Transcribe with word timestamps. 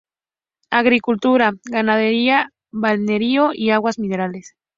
Agricultura, 0.71 1.51
ganadería, 1.63 2.49
balneario 2.71 3.51
y 3.53 3.69
aguas 3.69 3.99
minerales. 3.99 4.55